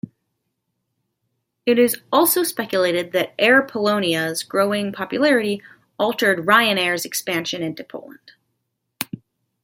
[1.63, 5.61] It is also speculated that Air Polonia's growing popularity
[5.99, 8.31] altered Ryanair's expansion into Poland.